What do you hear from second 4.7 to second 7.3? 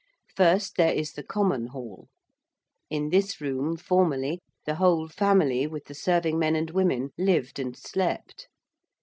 whole family, with the serving men and women,